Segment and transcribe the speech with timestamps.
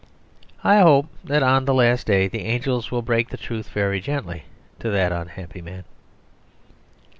[0.63, 4.45] I hope that on the last day the angels will break the truth very gently
[4.79, 5.83] to that unhappy man.